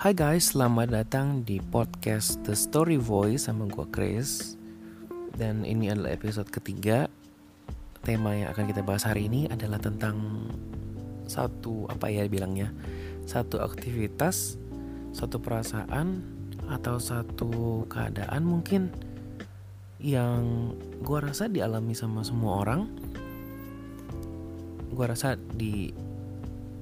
[0.00, 4.56] Hai guys, selamat datang di podcast The Story Voice sama gue Chris.
[5.36, 7.04] Dan ini adalah episode ketiga.
[8.00, 10.48] Tema yang akan kita bahas hari ini adalah tentang
[11.28, 12.72] Satu, apa ya bilangnya?
[13.28, 14.56] Satu aktivitas
[15.12, 16.24] Satu perasaan
[16.72, 18.88] Atau satu keadaan mungkin
[20.00, 20.40] Yang
[21.04, 22.88] gue rasa dialami sama semua orang.
[24.96, 25.92] Gue rasa di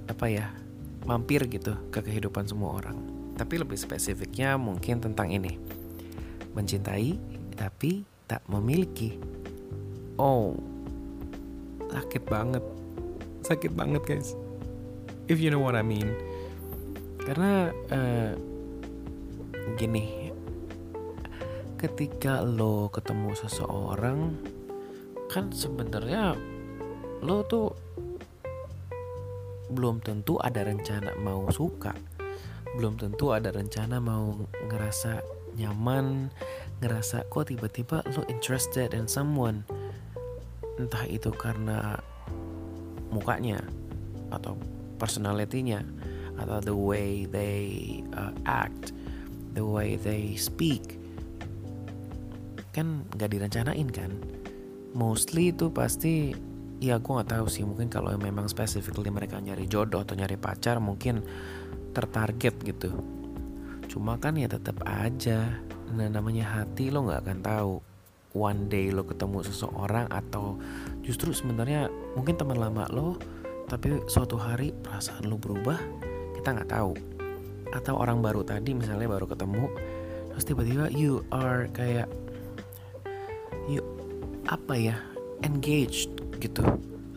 [0.06, 0.67] Apa ya
[1.08, 3.00] mampir gitu ke kehidupan semua orang.
[3.40, 5.56] Tapi lebih spesifiknya mungkin tentang ini.
[6.52, 7.16] Mencintai
[7.56, 9.16] tapi tak memiliki.
[10.20, 10.52] Oh.
[11.88, 12.60] Sakit banget.
[13.40, 14.36] Sakit banget, guys.
[15.32, 16.12] If you know what I mean.
[17.24, 18.32] Karena uh,
[19.80, 20.28] gini,
[21.80, 24.36] ketika lo ketemu seseorang
[25.28, 26.36] kan sebenarnya
[27.24, 27.88] lo tuh
[29.78, 31.95] belum tentu ada rencana mau suka.
[32.74, 34.34] Belum tentu ada rencana mau
[34.66, 35.23] ngerasa
[35.54, 36.34] nyaman
[36.82, 39.62] ngerasa kok tiba-tiba lo interested in someone?
[40.82, 41.95] Entah itu karena
[43.15, 43.62] mukanya
[44.34, 44.59] atau
[44.99, 45.87] personalitinya
[46.43, 48.90] atau the way they uh, act
[49.54, 50.99] the way they speak.
[52.74, 54.10] Kan gak direncanain kan?
[54.90, 56.34] Mostly itu pasti
[56.79, 57.66] ya gue nggak tahu sih.
[57.66, 61.23] Mungkin kalau memang specifically mereka nyari jodoh atau nyari pacar mungkin
[61.93, 62.95] tertarget gitu.
[63.90, 65.59] Cuma kan ya tetap aja.
[65.94, 67.72] Nah namanya hati lo nggak akan tahu
[68.37, 70.60] one day lo ketemu seseorang atau
[71.03, 73.16] justru sebenarnya mungkin teman lama lo
[73.66, 75.78] tapi suatu hari perasaan lo berubah
[76.38, 76.93] kita nggak tahu.
[77.69, 79.69] Atau orang baru tadi misalnya baru ketemu
[80.32, 82.06] terus tiba-tiba you are kayak
[83.66, 83.82] you
[84.47, 84.97] apa ya
[85.42, 86.64] engaged gitu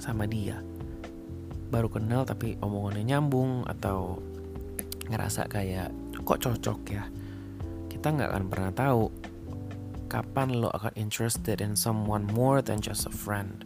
[0.02, 0.60] sama dia.
[1.72, 4.20] Baru kenal tapi omongannya nyambung atau
[5.08, 7.04] ngerasa kayak kok cocok ya?
[7.88, 9.04] Kita nggak akan pernah tahu
[10.12, 13.64] kapan lo akan interested in someone more than just a friend.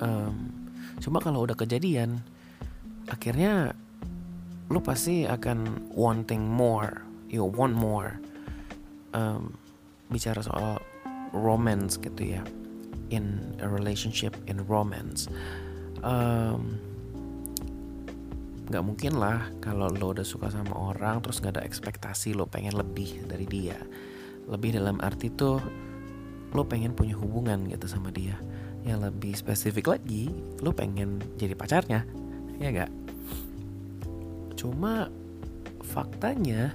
[0.00, 0.54] Um,
[1.02, 2.24] cuma kalau udah kejadian
[3.12, 3.76] akhirnya
[4.72, 8.16] lo pasti akan wanting more you want more.
[9.12, 9.56] Um,
[10.08, 10.80] bicara soal
[11.32, 12.44] romance gitu ya
[13.08, 15.28] in a relationship in romance
[16.02, 16.78] um,
[18.68, 22.76] nggak mungkin lah kalau lo udah suka sama orang terus nggak ada ekspektasi lo pengen
[22.76, 23.80] lebih dari dia.
[24.44, 25.56] Lebih dalam arti tuh
[26.52, 28.36] lo pengen punya hubungan gitu sama dia.
[28.84, 30.28] Yang lebih spesifik lagi
[30.60, 32.04] lo pengen jadi pacarnya
[32.58, 32.90] ya gak
[34.58, 35.06] cuma
[35.86, 36.74] faktanya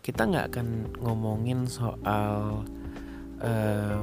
[0.00, 0.68] kita nggak akan
[1.04, 2.64] ngomongin soal
[3.44, 4.00] uh,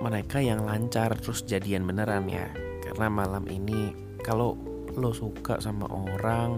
[0.00, 2.48] mereka yang lancar terus jadian beneran ya.
[2.84, 3.92] Karena malam ini
[4.22, 4.56] kalau
[4.96, 6.56] lo suka sama orang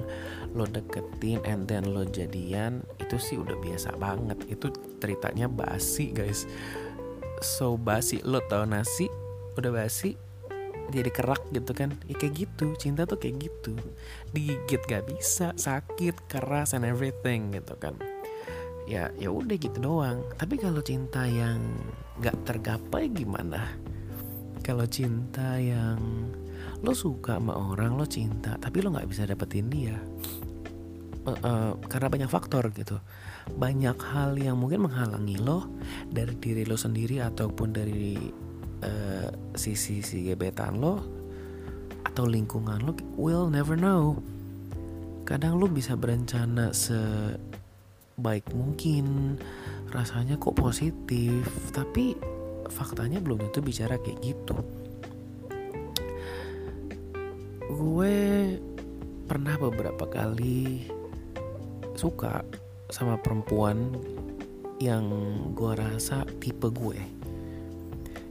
[0.54, 4.38] lo deketin and then lo jadian itu sih udah biasa banget.
[4.46, 6.46] Itu ceritanya basi guys.
[7.42, 9.06] So basi lo tau nasi
[9.58, 10.18] udah basi
[10.88, 11.92] jadi kerak gitu kan?
[12.08, 13.76] Ya kayak gitu cinta tuh kayak gitu.
[14.32, 17.98] Digigit gak bisa sakit keras and everything gitu kan
[18.88, 20.24] ya ya udah gitu doang.
[20.40, 21.60] Tapi kalau cinta yang
[22.18, 23.76] nggak tergapai gimana?
[24.64, 26.32] Kalau cinta yang
[26.80, 29.96] lo suka sama orang lo cinta tapi lo nggak bisa dapetin dia.
[31.28, 32.96] Uh, uh, karena banyak faktor gitu.
[33.52, 35.68] Banyak hal yang mungkin menghalangi lo
[36.08, 38.16] dari diri lo sendiri ataupun dari
[38.80, 41.04] uh, sisi si gebetan lo
[42.08, 44.16] atau lingkungan lo will never know.
[45.28, 46.96] Kadang lo bisa berencana se
[48.18, 49.38] baik mungkin.
[49.88, 52.18] Rasanya kok positif tapi
[52.68, 54.58] faktanya belum tentu bicara kayak gitu.
[57.72, 58.16] Gue
[59.24, 60.90] pernah beberapa kali
[61.94, 62.44] suka
[62.92, 63.96] sama perempuan
[64.82, 65.08] yang
[65.54, 66.98] gue rasa tipe gue.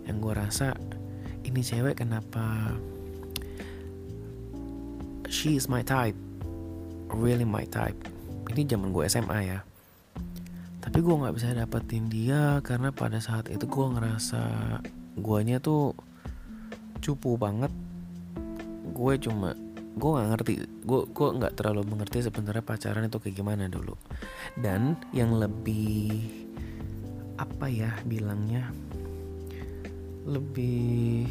[0.05, 0.67] Yang gue rasa
[1.47, 2.75] ini cewek kenapa?
[5.28, 6.16] She is my type.
[7.11, 7.97] Really my type.
[8.51, 9.59] Ini zaman gue SMA ya
[10.87, 14.39] tapi gue nggak bisa dapetin dia karena pada saat itu gue ngerasa
[15.19, 15.91] guanya tuh
[17.03, 17.67] cupu banget.
[18.95, 19.51] Gue cuma
[19.99, 20.53] gue nggak ngerti
[20.87, 23.99] gue gue nggak terlalu mengerti sebenarnya pacaran itu kayak gimana dulu.
[24.55, 26.23] Dan yang lebih
[27.35, 28.72] apa ya bilangnya
[30.23, 31.28] lebih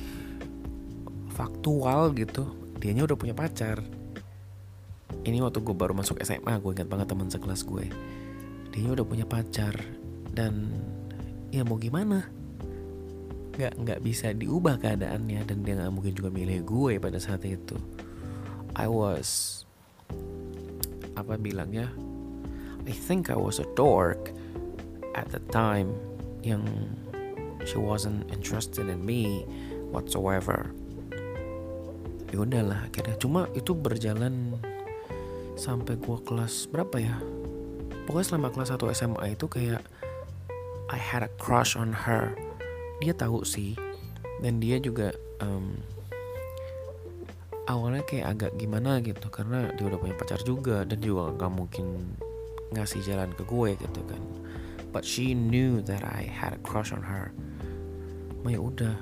[1.32, 2.44] faktual gitu
[2.76, 3.80] dianya udah punya pacar.
[5.24, 7.88] Ini waktu gue baru masuk SMA gue ingat banget teman sekelas gue
[8.76, 9.72] dia udah punya pacar
[10.36, 10.68] dan
[11.48, 12.28] ya mau gimana?
[13.56, 17.80] Nggak nggak bisa diubah keadaannya dan dia nggak mungkin juga milih gue pada saat itu.
[18.76, 19.64] I was
[21.16, 21.88] apa bilangnya?
[22.84, 24.28] I think I was a dork
[25.16, 25.96] at the time
[26.44, 26.60] yang
[27.64, 29.48] she wasn't interested in me
[29.88, 30.68] whatsoever.
[32.28, 33.16] Ya udahlah akhirnya.
[33.16, 34.60] Cuma itu berjalan
[35.56, 37.16] sampai gua kelas berapa ya
[38.06, 39.82] pokoknya selama kelas 1 SMA itu kayak
[40.86, 42.38] I had a crush on her.
[43.02, 43.74] Dia tahu sih.
[44.38, 45.10] Dan dia juga
[45.42, 45.74] um,
[47.66, 49.26] awalnya kayak agak gimana gitu.
[49.26, 52.14] Karena dia udah punya pacar juga dan juga nggak mungkin
[52.70, 54.22] ngasih jalan ke gue gitu kan.
[54.94, 57.34] But she knew that I had a crush on her.
[58.46, 58.96] Ma ya udah.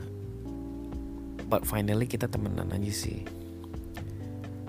[1.45, 3.29] But finally kita temenan aja sih.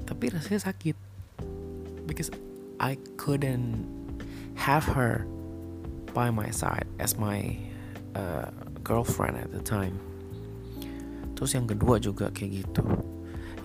[0.04, 1.00] Tapi rasanya sakit.
[2.06, 2.30] Because
[2.78, 4.05] I couldn't
[4.56, 5.28] have her
[6.16, 7.56] by my side as my
[8.16, 8.50] uh,
[8.82, 10.00] girlfriend at the time.
[11.36, 12.84] Terus yang kedua juga kayak gitu.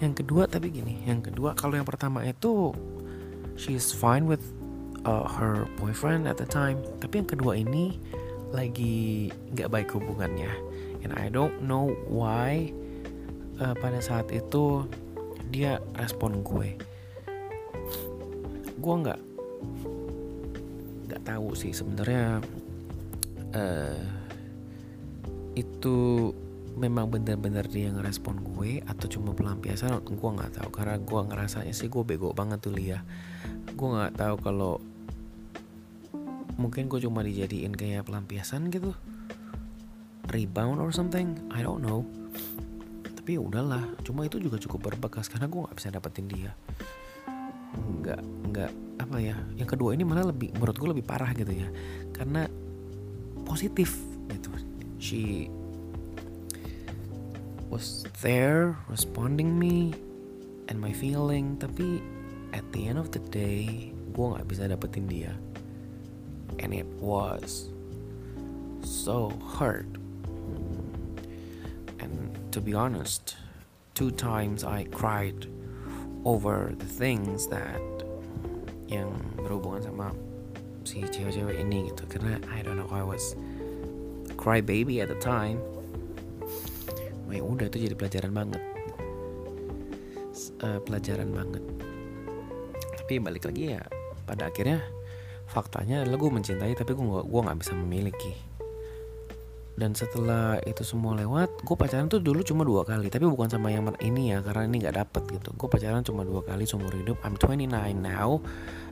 [0.02, 2.74] Yang kedua tapi gini yang kedua kalau yang pertama itu
[3.54, 4.42] she's fine with
[5.06, 6.82] uh, her boyfriend at the time.
[6.98, 7.96] Tapi yang kedua ini
[8.50, 10.50] lagi nggak baik hubungannya.
[11.06, 12.74] And I don't know why
[13.62, 14.84] uh, pada saat itu
[15.54, 16.74] dia respon gue.
[18.80, 19.20] Gue nggak
[21.24, 21.72] tahu sih.
[21.74, 22.40] Sebenarnya
[23.54, 24.04] uh,
[25.58, 26.30] itu
[26.78, 30.68] memang benar-benar dia ngerespon gue atau cuma pelampiasan gue nggak tahu.
[30.72, 33.02] Karena gue ngerasanya sih gue bego banget tuh Lia.
[33.74, 34.74] Gue nggak tahu kalau
[36.60, 38.94] mungkin gue cuma dijadiin kayak pelampiasan gitu.
[40.30, 42.06] Rebound or something I don't know.
[43.02, 46.56] Tapi ya udahlah cuma itu juga cukup berbekas karena gue nggak bisa dapetin dia
[47.76, 48.20] nggak
[48.50, 48.70] nggak
[49.00, 51.68] apa ya yang kedua ini malah lebih menurut gue lebih parah gitu ya.
[52.14, 52.46] Karena
[53.46, 53.96] positif
[54.30, 54.50] gitu.
[55.00, 55.48] She
[57.72, 59.94] was there responding me
[60.68, 62.02] and my feeling tapi
[62.52, 65.32] at the end of the day gue nggak bisa dapetin dia.
[66.60, 67.72] And it was
[68.84, 69.88] so hurt
[72.00, 73.36] and to be honest
[73.94, 75.46] two times I cried
[76.24, 77.80] over the things that
[78.90, 79.08] yang
[79.38, 80.12] berhubungan sama
[80.84, 82.04] si cewek-cewek ini gitu.
[82.10, 83.38] Karena I don't know I was
[84.36, 85.62] cry baby at the time.
[87.28, 88.62] Oh ya udah itu jadi pelajaran banget.
[90.60, 91.62] Uh, pelajaran banget.
[93.00, 93.82] Tapi balik lagi ya
[94.28, 94.82] pada akhirnya
[95.50, 98.32] faktanya adalah gue mencintai tapi gue gak, gue nggak bisa memiliki
[99.80, 103.72] dan setelah itu semua lewat gue pacaran tuh dulu cuma dua kali tapi bukan sama
[103.72, 105.56] yang ini ya karena ini nggak dapet gitu.
[105.56, 108.44] Gue pacaran cuma dua kali seumur hidup I'm 29 now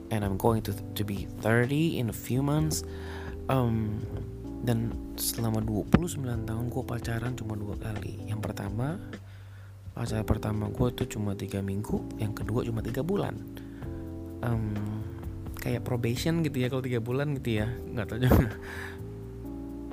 [0.08, 2.88] and I'm going to to be 30 in a few months.
[3.52, 4.00] Um,
[4.64, 8.24] dan selama 29 tahun gue pacaran cuma dua kali.
[8.24, 8.96] Yang pertama
[9.92, 13.36] pacar pertama gue tuh cuma tiga minggu yang kedua cuma tiga bulan.
[14.40, 14.72] Um,
[15.60, 18.46] kayak probation gitu ya kalau tiga bulan gitu ya nggak tahu juga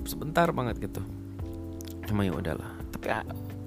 [0.05, 1.01] sebentar banget gitu.
[2.05, 2.71] Cuma ya udahlah.
[2.93, 3.09] Tapi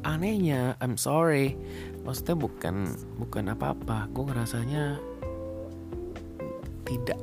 [0.06, 1.58] anehnya I'm sorry.
[2.06, 2.74] Maksudnya bukan
[3.18, 4.06] bukan apa-apa.
[4.14, 4.96] Gue ngerasanya
[6.86, 7.20] tidak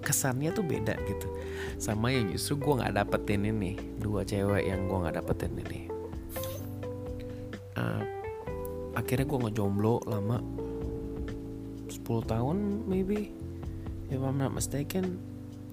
[0.00, 1.28] kesannya tuh beda gitu.
[1.76, 3.76] Sama yang justru gue nggak dapetin ini.
[3.98, 5.80] Dua cewek yang gue nggak dapetin ini.
[7.76, 8.02] Uh,
[8.96, 10.40] akhirnya gue ngejomblo lama.
[11.92, 12.56] 10 tahun
[12.88, 13.34] maybe.
[14.08, 15.20] If I'm not mistaken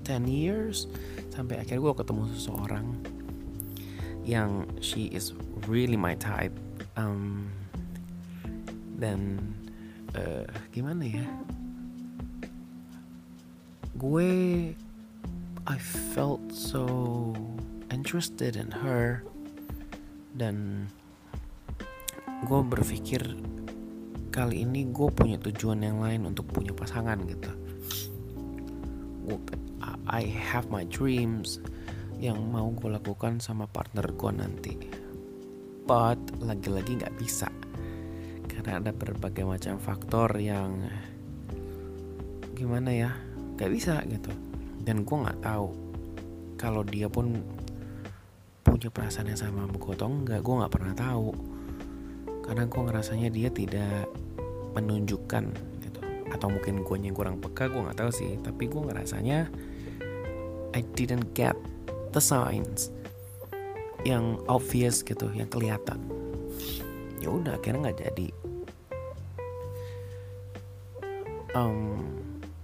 [0.04, 0.92] 10 years
[1.36, 2.88] sampai akhirnya gue ketemu seseorang
[4.24, 5.36] yang she is
[5.68, 6.56] really my type
[6.96, 7.52] um,
[8.96, 9.38] dan
[10.16, 11.28] uh, gimana ya?
[14.00, 14.32] Gue
[15.68, 15.78] I
[16.16, 16.88] felt so
[17.92, 19.22] interested in her
[20.40, 20.88] dan
[22.48, 23.22] gue berpikir
[24.32, 27.52] kali ini gue punya tujuan yang lain untuk punya pasangan gitu
[30.06, 31.58] I have my dreams
[32.22, 34.74] yang mau gue lakukan sama partner gue nanti.
[35.86, 37.50] But lagi-lagi nggak bisa
[38.66, 40.90] karena ada berbagai macam faktor yang
[42.58, 43.12] gimana ya
[43.60, 44.32] gak bisa gitu.
[44.82, 45.70] Dan gue nggak tahu
[46.58, 47.46] kalau dia pun
[48.66, 51.30] punya perasaan yang sama sama gue atau enggak gue nggak pernah tahu.
[52.42, 54.10] Karena gue ngerasanya dia tidak
[54.74, 55.44] menunjukkan
[55.86, 56.00] gitu.
[56.34, 58.34] Atau mungkin gue yang kurang peka gue nggak tahu sih.
[58.42, 59.40] Tapi gue ngerasanya
[60.76, 61.56] I didn't get
[62.12, 62.92] the signs
[64.04, 66.04] yang obvious gitu yang kelihatan.
[67.24, 68.30] Ya udah akhirnya nggak jadi.
[71.56, 72.04] Um,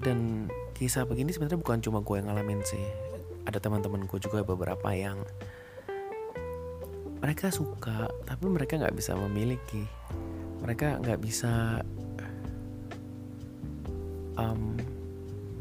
[0.03, 2.83] dan kisah begini sebenarnya bukan cuma gue yang ngalamin sih.
[3.47, 5.23] Ada teman-teman gue juga beberapa yang
[7.23, 9.87] mereka suka tapi mereka nggak bisa memiliki.
[10.59, 11.79] Mereka nggak bisa
[14.35, 14.75] um,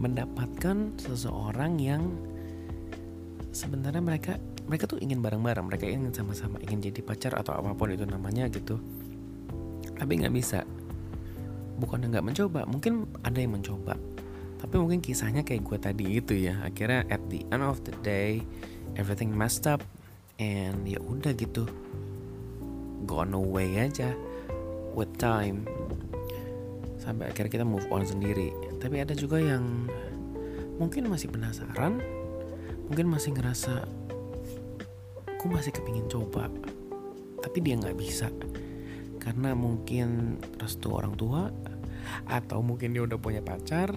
[0.03, 2.11] mendapatkan seseorang yang
[3.51, 5.67] sebenarnya mereka mereka tuh ingin bareng-bareng.
[5.67, 8.79] Mereka ingin sama-sama ingin jadi pacar atau apa pun itu namanya gitu.
[9.99, 10.63] Tapi nggak bisa.
[11.81, 13.99] Bukan nggak mencoba mungkin ada yang mencoba.
[14.61, 16.61] Tapi mungkin kisahnya kayak gue tadi itu ya.
[16.63, 18.45] Akhirnya at the end of the day
[18.95, 19.83] everything messed up.
[20.41, 21.69] And ya udah gitu.
[23.05, 24.15] Gone away aja
[24.95, 25.67] with time.
[27.01, 28.53] Sampai akhirnya kita move on sendiri.
[28.79, 29.89] Tapi ada juga yang
[30.77, 32.20] mungkin masih penasaran
[32.91, 33.87] mungkin masih ngerasa
[35.31, 36.51] aku masih kepingin coba
[37.41, 38.29] tapi dia nggak bisa.
[39.21, 41.49] Karena mungkin restu orang tua
[42.29, 43.93] atau mungkin dia udah punya pacar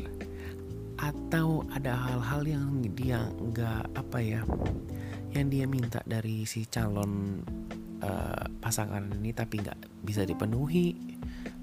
[0.99, 4.41] atau ada hal-hal yang dia nggak apa ya
[5.35, 7.41] yang dia minta dari si calon
[7.99, 10.95] uh, pasangan ini tapi nggak bisa dipenuhi.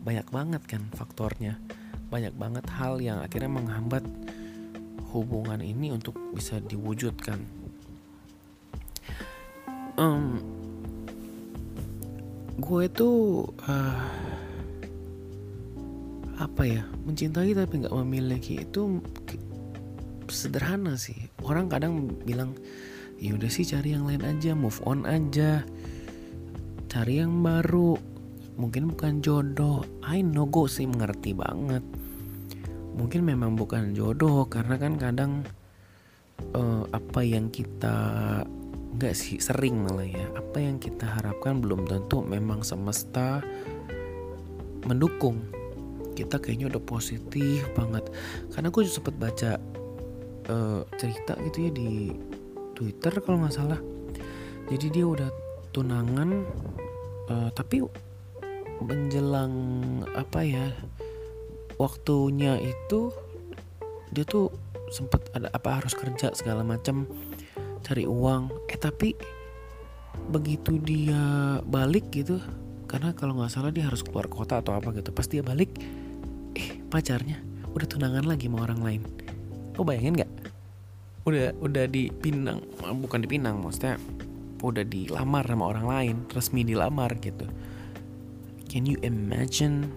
[0.00, 1.60] Banyak banget kan faktornya.
[2.10, 4.02] Banyak banget hal yang akhirnya menghambat
[5.10, 7.38] hubungan ini untuk bisa diwujudkan.
[10.00, 10.40] Um,
[12.56, 14.00] gue tuh uh,
[16.40, 19.04] apa ya mencintai tapi nggak memiliki itu
[20.30, 21.28] sederhana sih.
[21.44, 22.56] Orang kadang bilang
[23.20, 25.66] ya udah sih cari yang lain aja move on aja.
[26.88, 27.98] Cari yang baru.
[28.56, 29.84] Mungkin bukan jodoh.
[30.04, 31.84] I know gue sih mengerti banget
[32.94, 35.32] mungkin memang bukan jodoh karena kan kadang
[36.54, 37.96] uh, apa yang kita
[38.90, 43.40] nggak sih sering malah ya apa yang kita harapkan belum tentu memang semesta
[44.84, 45.40] mendukung.
[46.16, 48.04] Kita kayaknya udah positif banget.
[48.52, 49.56] Karena gue sempet baca
[50.52, 52.12] uh, cerita gitu ya di
[52.76, 53.80] Twitter kalau nggak salah.
[54.68, 55.30] Jadi dia udah
[55.70, 56.44] tunangan
[57.30, 57.82] uh, tapi
[58.80, 59.54] menjelang
[60.16, 60.66] apa ya
[61.80, 63.08] waktunya itu
[64.12, 64.52] dia tuh
[64.92, 67.08] sempet ada apa harus kerja segala macam
[67.80, 68.52] cari uang.
[68.68, 69.16] Eh tapi
[70.28, 72.36] begitu dia balik gitu
[72.84, 75.72] karena kalau nggak salah dia harus keluar kota atau apa gitu pas dia balik
[76.92, 79.02] pacarnya udah tunangan lagi sama orang lain.
[79.78, 80.32] Lo bayangin nggak?
[81.24, 82.60] Udah udah dipinang
[83.00, 83.96] bukan dipinang maksudnya
[84.60, 87.46] udah dilamar sama orang lain resmi dilamar gitu.
[88.66, 89.88] Can you imagine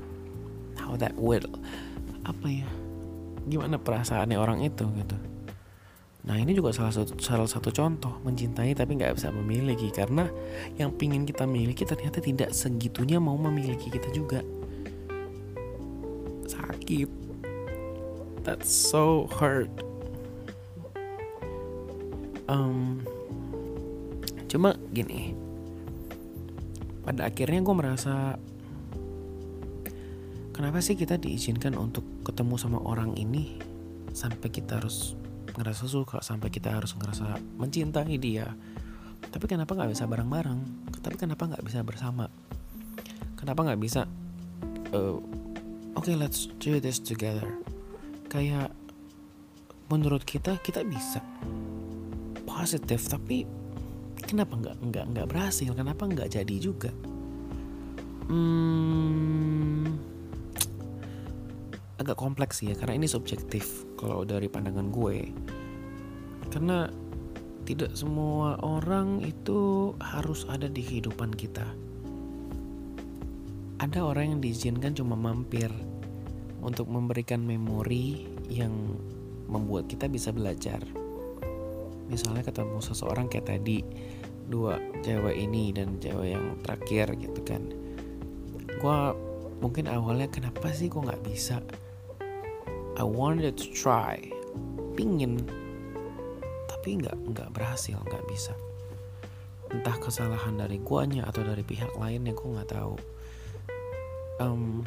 [0.83, 1.47] how that will
[2.27, 2.69] apa ya
[3.47, 5.17] gimana perasaannya orang itu gitu.
[6.23, 10.31] Nah ini juga salah satu salah satu contoh mencintai tapi nggak bisa memiliki karena
[10.79, 14.39] yang pingin kita miliki ternyata tidak segitunya mau memiliki kita juga.
[16.47, 17.11] Sakit.
[18.47, 19.71] That's so hurt.
[22.47, 23.03] Um,
[24.51, 25.31] cuma gini
[27.03, 28.35] pada akhirnya gue merasa
[30.53, 33.57] kenapa sih kita diizinkan untuk ketemu sama orang ini
[34.13, 35.17] sampai kita harus
[35.53, 38.53] ngerasa suka sampai kita harus ngerasa mencintai dia?
[39.33, 40.59] Tapi kenapa nggak bisa bareng-bareng?
[41.01, 42.29] Tapi kenapa nggak bisa bersama?
[43.33, 44.05] Kenapa nggak bisa
[44.93, 45.17] uh,
[45.97, 47.49] oke okay, let's do this together?
[48.29, 48.69] Kayak
[49.89, 51.19] menurut kita kita bisa.
[52.45, 53.49] Positif tapi
[54.21, 55.73] kenapa nggak nggak nggak berhasil?
[55.73, 56.93] Kenapa nggak jadi juga?
[58.29, 60.12] Hmm,
[62.03, 65.31] agak kompleks sih ya karena ini subjektif kalau dari pandangan gue
[66.51, 66.91] karena
[67.63, 71.65] tidak semua orang itu harus ada di kehidupan kita
[73.83, 75.67] ada orang yang diizinkan cuma mampir
[76.63, 78.71] untuk memberikan memori yang
[79.51, 80.79] membuat kita bisa belajar.
[82.07, 83.83] Misalnya ketemu seseorang kayak tadi
[84.47, 87.67] dua cewek ini dan cewek yang terakhir gitu kan.
[88.79, 89.11] Gua
[89.59, 91.59] mungkin awalnya kenapa sih kok nggak bisa?
[92.93, 94.21] I wanted to try,
[94.93, 95.41] pingin,
[96.69, 98.53] tapi nggak nggak berhasil, nggak bisa.
[99.73, 102.95] Entah kesalahan dari guanya atau dari pihak lain yang gue nggak tahu.
[104.37, 104.85] Um,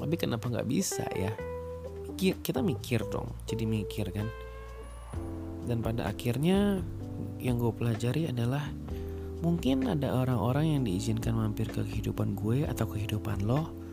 [0.00, 1.36] tapi kenapa nggak bisa ya?
[2.16, 4.32] Kita mikir dong jadi mikir kan.
[5.68, 6.80] Dan pada akhirnya
[7.36, 8.72] yang gue pelajari adalah
[9.44, 13.83] mungkin ada orang-orang yang diizinkan mampir ke kehidupan gue atau kehidupan lo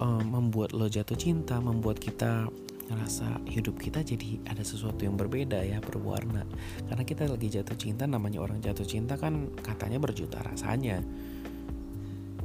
[0.00, 2.48] um, membuat lo jatuh cinta membuat kita
[2.90, 6.42] ngerasa hidup kita jadi ada sesuatu yang berbeda ya berwarna.
[6.90, 10.98] Karena kita lagi jatuh cinta namanya orang jatuh cinta kan katanya berjuta rasanya.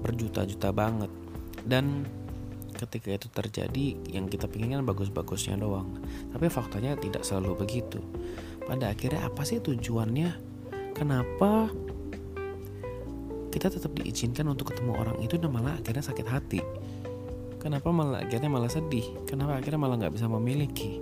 [0.06, 1.10] Berjuta-juta banget.
[1.66, 2.06] Dan
[2.78, 5.98] ketika itu terjadi yang kita pingin kan bagus-bagusnya doang.
[6.30, 7.98] Tapi faktanya tidak selalu begitu.
[8.70, 10.54] Pada akhirnya apa sih tujuannya?
[10.94, 11.74] Kenapa
[13.50, 16.62] kita tetap diizinkan untuk ketemu orang itu dan malah akhirnya sakit hati
[17.66, 19.26] kenapa malah akhirnya malah sedih?
[19.26, 21.02] Kenapa akhirnya malah nggak bisa memiliki?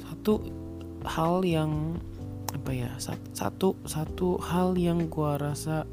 [0.00, 0.40] Satu
[1.04, 2.00] hal yang
[2.56, 2.88] apa ya
[3.36, 5.84] satu satu hal yang gua rasa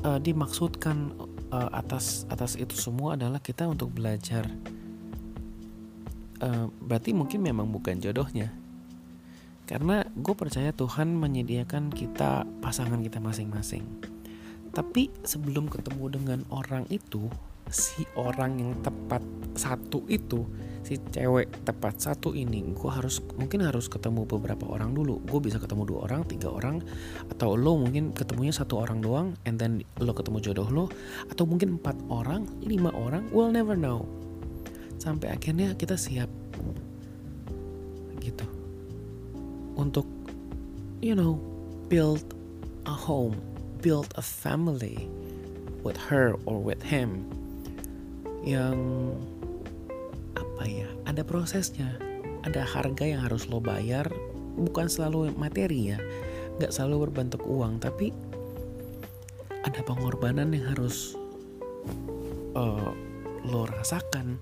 [0.00, 1.12] uh, dimaksudkan
[1.52, 4.48] uh, atas atas itu semua adalah kita untuk belajar.
[6.40, 8.48] Uh, berarti mungkin memang bukan jodohnya.
[9.68, 13.84] Karena gue percaya Tuhan menyediakan kita pasangan kita masing-masing.
[14.72, 17.28] Tapi sebelum ketemu dengan orang itu
[17.68, 19.20] si orang yang tepat
[19.56, 20.46] satu itu
[20.86, 25.20] si cewek tepat satu ini gue harus mungkin harus ketemu beberapa orang dulu.
[25.28, 26.80] Gue bisa ketemu dua orang tiga orang
[27.28, 30.84] atau lo mungkin ketemunya satu orang doang and then lo ketemu jodoh lo
[31.28, 34.08] atau mungkin empat orang lima orang we'll never know.
[34.96, 36.32] Sampai akhirnya kita siap.
[38.24, 38.46] Gitu.
[39.76, 40.08] Untuk
[41.04, 41.36] you know
[41.92, 42.24] build
[42.88, 43.36] a home
[43.78, 45.06] build a family
[45.86, 47.22] with her or with him
[48.48, 48.78] yang
[50.32, 52.00] apa ya ada prosesnya.
[52.48, 54.08] Ada harga yang harus lo bayar.
[54.56, 55.98] Bukan selalu materi ya.
[56.56, 58.10] Nggak selalu berbentuk uang tapi
[59.60, 61.12] ada pengorbanan yang harus
[62.56, 62.96] uh,
[63.44, 64.40] lo rasakan.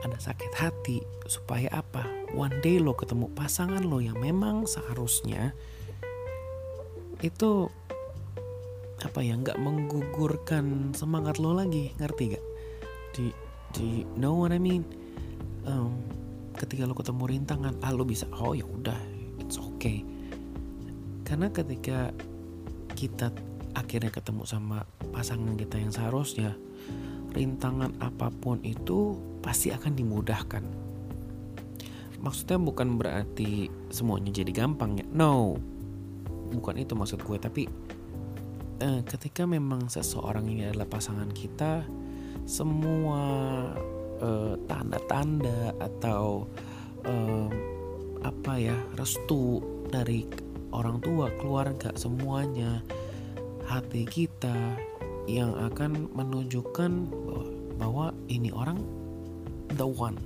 [0.00, 0.98] Ada sakit hati.
[1.28, 2.08] Supaya apa?
[2.32, 5.52] One day lo ketemu pasangan lo yang memang seharusnya
[7.22, 7.70] itu
[9.02, 11.92] apa ya nggak menggugurkan semangat lo lagi.
[12.00, 12.46] Ngerti gak
[13.12, 13.28] di
[13.72, 14.84] di know what I mean?
[15.64, 15.98] Um,
[16.56, 18.98] ketika lo ketemu rintangan ah lo bisa oh ya udah
[19.40, 20.04] it's okay.
[21.24, 22.12] Karena ketika
[22.92, 23.32] kita
[23.72, 24.84] akhirnya ketemu sama
[25.16, 26.52] pasangan kita yang seharusnya
[27.32, 30.64] rintangan apa pun itu pasti akan dimudahkan.
[32.22, 35.06] Maksudnya bukan berarti semuanya jadi gampang ya.
[35.10, 35.56] No.
[36.52, 37.64] Bukan itu maksud gue tapi
[38.78, 41.82] eh, ketika memang seseorang ini adalah pasangan kita
[42.44, 43.22] semua
[44.22, 46.46] uh, tanda-tanda atau
[47.06, 47.48] uh,
[48.22, 49.58] apa ya restu
[49.90, 50.26] dari
[50.72, 52.80] orang tua keluarga semuanya
[53.66, 54.54] hati kita
[55.26, 56.92] yang akan menunjukkan
[57.78, 58.78] bahwa ini orang
[59.74, 60.18] the one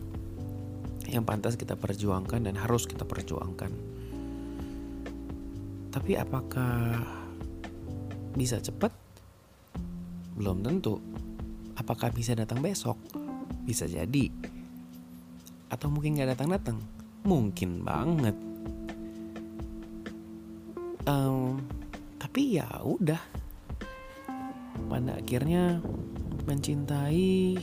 [1.06, 3.70] yang pantas kita perjuangkan dan harus kita perjuangkan.
[5.94, 7.00] Tapi apakah
[8.36, 8.92] bisa cepat?
[10.36, 11.00] Belum tentu.
[11.86, 12.98] Apakah bisa datang besok?
[13.62, 14.26] Bisa jadi.
[15.70, 16.82] Atau mungkin gak datang-datang?
[17.22, 18.34] Mungkin banget.
[21.06, 21.62] Um,
[22.18, 23.22] tapi ya udah.
[24.90, 25.78] Pada akhirnya
[26.42, 27.54] mencintai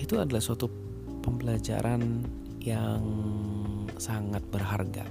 [0.00, 0.72] itu adalah suatu
[1.20, 2.24] pembelajaran
[2.64, 3.04] yang
[4.00, 5.04] sangat berharga.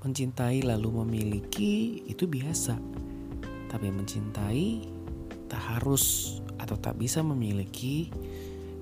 [0.00, 2.80] Mencintai lalu memiliki itu biasa.
[3.68, 4.96] Tapi mencintai
[5.48, 6.37] tak harus
[6.68, 8.12] atau tak bisa memiliki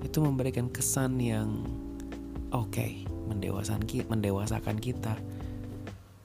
[0.03, 1.63] itu memberikan kesan yang
[2.51, 5.15] oke okay, mendewasakan mendewasakan kita.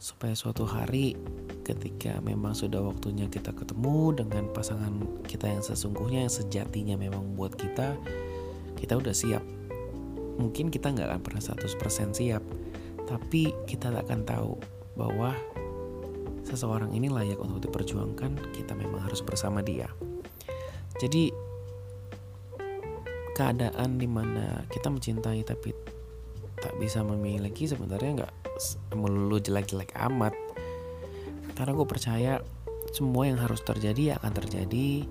[0.03, 1.15] Supaya suatu hari
[1.63, 7.55] ketika memang sudah waktunya kita ketemu dengan pasangan kita yang sesungguhnya yang sejatinya memang buat
[7.55, 7.95] kita
[8.75, 9.47] kita udah siap.
[10.43, 12.43] Mungkin kita nggak akan pernah 100% siap
[13.07, 14.59] tapi kita akan tahu
[14.99, 15.39] bahwa
[16.43, 18.51] seseorang ini layak untuk diperjuangkan.
[18.51, 19.87] Kita memang harus bersama dia.
[20.99, 21.52] Jadi
[23.33, 25.73] keadaan di mana kita mencintai tapi
[26.63, 28.35] tak bisa memiliki sebenarnya nggak
[28.95, 30.35] melulu jelek-jelek amat.
[31.59, 32.33] Karena gue percaya
[32.93, 35.07] semua yang harus terjadi akan terjadi.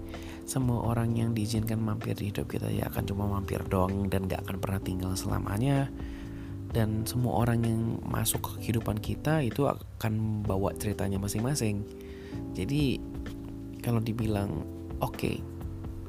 [0.45, 4.43] Semua orang yang diizinkan mampir di hidup kita ya akan cuma mampir doang dan gak
[4.47, 5.87] akan pernah tinggal selamanya.
[6.71, 11.83] Dan semua orang yang masuk ke kehidupan kita itu akan bawa ceritanya masing-masing.
[12.55, 12.99] Jadi
[13.83, 14.63] kalau dibilang
[15.03, 15.35] oke okay,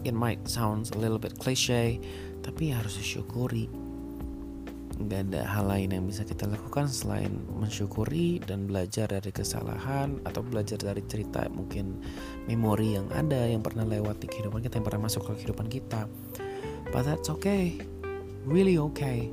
[0.02, 1.98] it might sound a little bit cliche
[2.42, 3.70] tapi harus disyukuri.
[5.02, 10.44] Nggak ada hal lain yang bisa kita lakukan selain mensyukuri dan belajar dari kesalahan atau
[10.44, 11.98] belajar dari cerita mungkin
[12.46, 16.06] memori yang ada yang pernah lewat di kehidupan kita yang pernah masuk ke kehidupan kita.
[16.92, 17.80] But that's okay.
[18.44, 19.32] Really okay.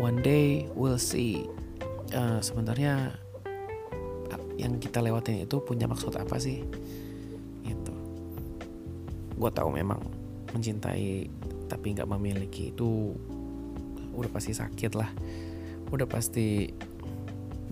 [0.00, 1.44] One day we'll see.
[2.08, 3.12] Uh, sebenarnya
[4.58, 6.66] yang kita lewatin itu punya maksud apa sih
[9.38, 10.02] gue tahu memang
[10.50, 11.30] mencintai
[11.70, 13.14] tapi nggak memiliki itu
[14.18, 15.08] udah pasti sakit lah.
[15.94, 16.68] Udah pasti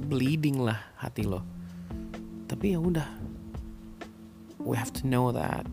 [0.07, 1.43] bleeding lah hati lo.
[2.47, 3.09] Tapi ya udah.
[4.63, 5.67] We have to know that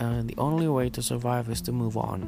[0.00, 2.24] uh, the only way to survive is to move on.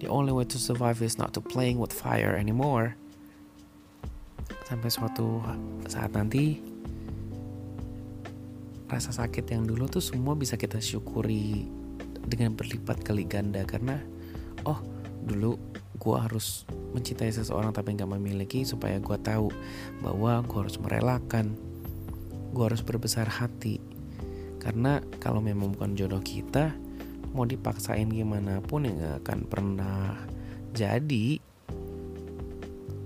[0.00, 2.96] The only way to survive is not to playing with fire anymore.
[4.64, 5.42] Sampai suatu
[5.90, 6.69] saat nanti
[8.90, 11.70] rasa sakit yang dulu tuh semua bisa kita syukuri
[12.26, 14.02] dengan berlipat kali ganda karena
[14.66, 14.82] oh
[15.24, 15.56] dulu
[16.00, 19.52] gue harus mencintai seseorang tapi nggak memiliki supaya gue tahu
[20.02, 21.70] bahwa gue harus merelakan
[22.50, 23.78] gue harus berbesar hati.
[24.60, 26.74] Karena kalau memang bukan jodoh kita
[27.30, 30.18] mau dipaksain gimana pun ya nggak akan pernah
[30.74, 31.40] jadi.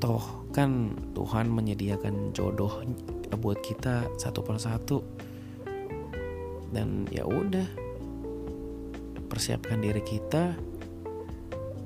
[0.01, 2.83] Toh kan Tuhan menyediakan jodoh
[3.35, 5.03] buat kita satu persatu
[6.75, 7.65] dan ya udah
[9.31, 10.59] persiapkan diri kita.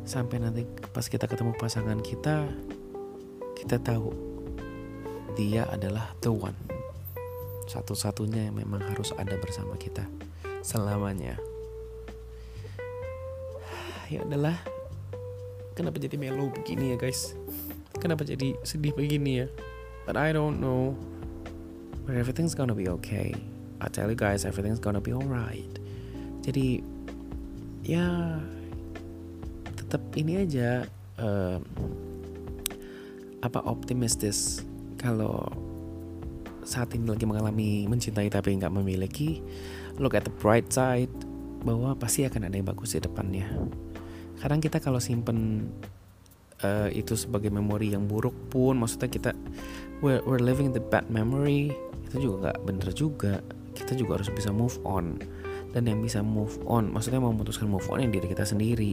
[0.08, 2.48] Sampai nanti pas kita ketemu pasangan kita
[3.52, 4.08] kita tahu
[5.36, 6.56] dia adalah the one.
[7.68, 10.08] Satu-satunya yang memang harus ada bersama kita
[10.64, 11.36] selamanya.
[14.08, 14.56] Ya adalah
[15.76, 17.36] kenapa jadi melo begini ya guys?
[18.00, 19.46] Kenapa jadi sedih begini ya?
[20.08, 20.96] But I don't know.
[22.08, 23.36] But everything's gonna be okay
[23.78, 25.70] I tell you guys everything's gonna be alright.
[26.42, 26.82] Jadi
[27.86, 28.38] ya
[29.78, 30.84] tetap ini aja
[31.18, 31.58] uh,
[33.40, 34.66] apa optimistis
[34.98, 35.46] kalau
[36.66, 39.40] saat ini lagi mengalami mencintai tapi nggak memiliki
[39.96, 41.10] look at the bright side
[41.64, 43.46] bahwa pasti akan ada yang bagus di depannya.
[44.38, 45.70] Kadang kita kalau simpen
[46.62, 49.30] uh, itu sebagai memori yang buruk pun maksudnya kita
[50.02, 51.74] we're, we're living the bad memory
[52.08, 53.34] itu juga nggak bener juga
[53.88, 55.16] kita juga harus bisa move on.
[55.72, 58.92] Dan yang bisa move on maksudnya memutuskan move on yang diri kita sendiri.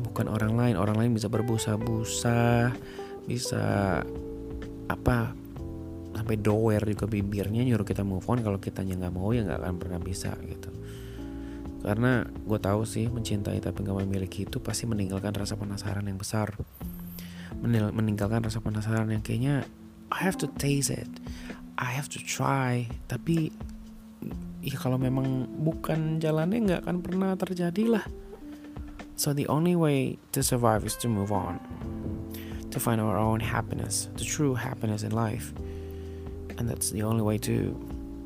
[0.00, 2.72] Bukan orang lain orang lain bisa berbusa-busa
[3.28, 4.00] bisa
[4.88, 5.36] apa
[6.12, 8.40] sampai doer juga bibirnya nyuruh kita move on.
[8.40, 10.72] Kalau kitanya nggak mau ya nggak akan pernah bisa gitu.
[11.84, 16.56] Karena gue tahu sih mencintai tapi nggak memiliki itu pasti meninggalkan rasa penasaran yang besar.
[17.60, 19.68] Meninggalkan rasa penasaran yang kayaknya
[20.08, 21.12] I have to taste it.
[21.76, 22.86] I have to try.
[23.10, 23.50] Tapi
[24.62, 28.04] ya kalau memang bukan jalannya nggak akan pernah terjadi lah
[29.22, 31.60] So the only way to survive is to move on,
[32.74, 35.52] to find our own happiness, the true happiness in life.
[36.58, 37.70] And that's the only way to,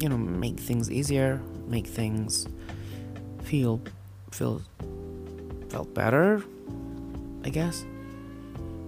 [0.01, 2.49] you know, make things easier, make things
[3.45, 3.83] feel
[4.31, 4.63] feel
[5.69, 6.41] felt better,
[7.45, 7.85] I guess.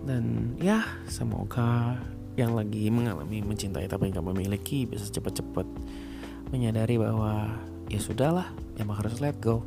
[0.09, 1.99] Dan ya, semoga
[2.41, 5.67] yang lagi mengalami mencintai tapi nggak memiliki bisa cepat-cepat
[6.51, 7.53] menyadari bahwa
[7.89, 9.65] ya sudahlah, emang harus let go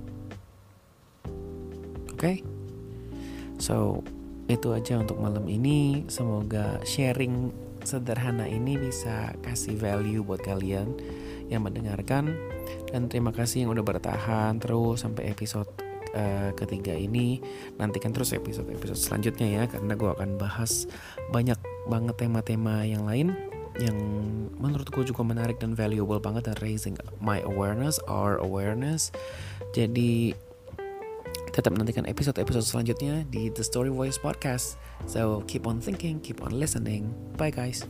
[2.22, 2.46] okay?
[3.58, 4.06] So
[4.46, 6.06] itu aja untuk malam ini.
[6.06, 7.50] Semoga sharing
[7.82, 10.94] sederhana ini bisa kasih value buat kalian
[11.50, 12.30] yang mendengarkan
[12.94, 15.68] dan terima kasih yang udah bertahan terus sampai episode
[16.14, 17.42] uh, ketiga ini
[17.82, 20.86] nantikan terus episode-episode selanjutnya ya karena gue akan bahas
[21.34, 21.58] banyak
[21.90, 23.34] banget tema-tema yang lain
[23.82, 23.98] yang
[24.62, 29.10] menurut gue juga menarik dan valuable banget dan raising my awareness our awareness
[29.74, 30.38] jadi
[31.52, 34.80] Tetap nantikan episode-episode selanjutnya di The Story Voice Podcast.
[35.04, 37.12] So keep on thinking, keep on listening.
[37.36, 37.84] Bye guys.